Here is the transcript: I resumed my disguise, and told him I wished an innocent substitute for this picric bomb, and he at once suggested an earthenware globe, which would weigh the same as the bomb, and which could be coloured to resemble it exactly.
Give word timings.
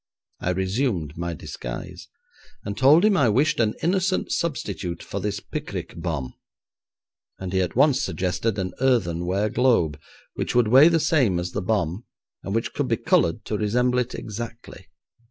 I 0.39 0.49
resumed 0.49 1.15
my 1.15 1.35
disguise, 1.35 2.07
and 2.65 2.75
told 2.75 3.05
him 3.05 3.15
I 3.15 3.29
wished 3.29 3.59
an 3.59 3.75
innocent 3.83 4.31
substitute 4.31 5.03
for 5.03 5.19
this 5.19 5.39
picric 5.39 5.93
bomb, 5.95 6.33
and 7.37 7.53
he 7.53 7.61
at 7.61 7.75
once 7.75 8.01
suggested 8.01 8.57
an 8.57 8.73
earthenware 8.81 9.49
globe, 9.49 9.99
which 10.33 10.55
would 10.55 10.69
weigh 10.69 10.87
the 10.87 10.99
same 10.99 11.37
as 11.39 11.51
the 11.51 11.61
bomb, 11.61 12.03
and 12.41 12.55
which 12.55 12.73
could 12.73 12.87
be 12.87 12.97
coloured 12.97 13.45
to 13.45 13.57
resemble 13.59 13.99
it 13.99 14.15
exactly. 14.15 14.87